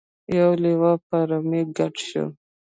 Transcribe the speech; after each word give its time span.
یو 0.37 0.49
لیوه 0.63 0.93
په 1.07 1.17
رمې 1.29 1.61
ګډ 1.77 1.95
شو. 2.07 2.25